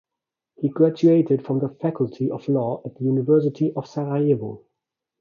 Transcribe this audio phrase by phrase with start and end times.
[0.55, 4.63] He graduated from the Faculty of Law at the University of Sarajevo.